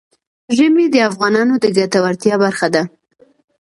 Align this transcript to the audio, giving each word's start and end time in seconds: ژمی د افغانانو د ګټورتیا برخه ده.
ژمی 0.57 0.85
د 0.91 0.95
افغانانو 1.09 1.53
د 1.63 1.65
ګټورتیا 1.77 2.35
برخه 2.43 2.67
ده. 2.73 2.83